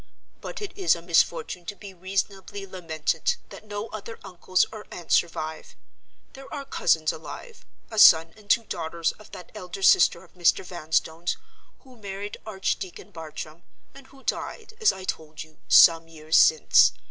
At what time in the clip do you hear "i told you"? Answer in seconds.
14.91-15.59